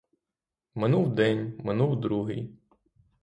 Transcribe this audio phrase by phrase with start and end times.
[0.75, 2.51] Минув день, минув другий.